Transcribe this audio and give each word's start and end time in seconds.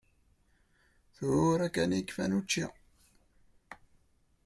Tura 1.15 1.67
kan 1.75 1.91
i 1.97 2.01
kfan 2.09 2.35
učči. 2.39 2.63